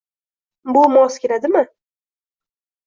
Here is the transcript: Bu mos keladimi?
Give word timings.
Bu 0.65 0.83
mos 0.95 1.19
keladimi? 1.19 1.65